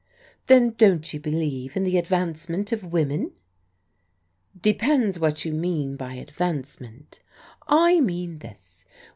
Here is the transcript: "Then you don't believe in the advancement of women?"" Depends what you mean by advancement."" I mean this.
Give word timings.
"Then 0.47 0.63
you 0.63 0.71
don't 0.71 1.21
believe 1.21 1.77
in 1.77 1.83
the 1.83 1.99
advancement 1.99 2.71
of 2.71 2.91
women?"" 2.91 3.33
Depends 4.63 5.19
what 5.19 5.45
you 5.45 5.53
mean 5.53 5.95
by 5.95 6.15
advancement."" 6.15 7.19
I 7.89 7.99
mean 7.99 8.39
this. 8.39 8.83